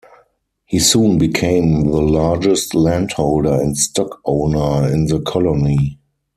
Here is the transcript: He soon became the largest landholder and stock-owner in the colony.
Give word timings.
He 0.65 0.79
soon 0.79 1.19
became 1.19 1.81
the 1.81 2.01
largest 2.01 2.73
landholder 2.73 3.51
and 3.61 3.77
stock-owner 3.77 4.91
in 4.91 5.05
the 5.05 5.19
colony. 5.21 5.99